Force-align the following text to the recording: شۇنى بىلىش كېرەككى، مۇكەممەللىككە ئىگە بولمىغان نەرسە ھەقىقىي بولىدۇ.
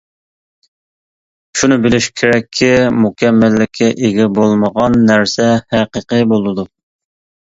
شۇنى 1.61 1.75
بىلىش 1.83 2.07
كېرەككى، 2.21 2.69
مۇكەممەللىككە 3.03 3.89
ئىگە 4.07 4.25
بولمىغان 4.39 4.97
نەرسە 5.11 5.47
ھەقىقىي 5.77 6.27
بولىدۇ. 6.33 6.65